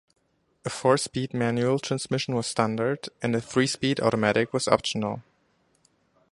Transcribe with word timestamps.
A 0.65 0.69
four-speed 0.71 1.31
manual 1.31 1.77
transmission 1.77 2.33
was 2.33 2.47
standard, 2.47 3.09
and 3.21 3.35
a 3.35 3.39
three-speed 3.39 3.99
automatic 3.99 4.51
was 4.51 4.67
optional. 4.67 5.21